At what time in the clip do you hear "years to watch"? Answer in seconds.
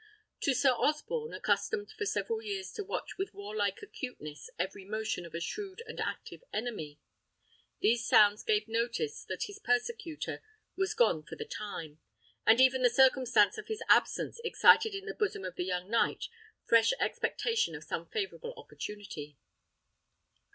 2.41-3.19